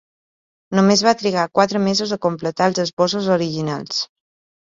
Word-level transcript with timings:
Només 0.77 1.03
va 1.07 1.11
trigar 1.17 1.43
quatre 1.59 1.81
mesos 1.83 2.15
a 2.15 2.19
completar 2.25 2.71
els 2.71 2.81
esbossos 2.85 3.31
originals. 3.37 4.01